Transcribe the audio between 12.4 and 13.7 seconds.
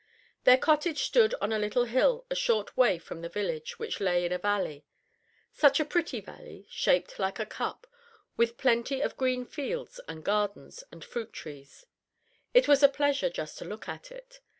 it was a pleasure just to